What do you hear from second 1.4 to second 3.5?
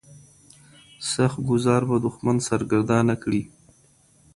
ګوزار به دښمن سرګردانه کړي.